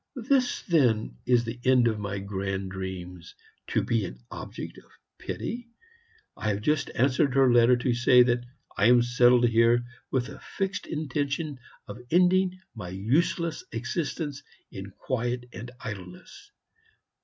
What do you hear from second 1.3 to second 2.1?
the end of